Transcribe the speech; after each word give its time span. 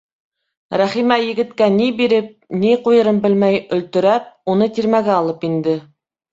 Рәхимә 0.81 1.17
егеткә 1.23 1.67
ни 1.75 1.91
биреп, 1.99 2.33
ни 2.63 2.73
ҡуйырын 2.87 3.21
белмәй, 3.27 3.63
өлтөрәп, 3.79 4.35
уны 4.57 4.73
тирмәгә 4.81 5.17
алып 5.23 5.51
инде. 5.53 5.81